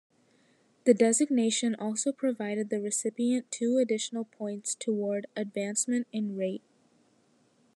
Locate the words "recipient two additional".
2.81-4.25